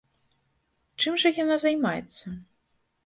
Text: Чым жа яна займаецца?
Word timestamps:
Чым 1.05 1.13
жа 1.23 1.33
яна 1.43 1.55
займаецца? 1.65 2.25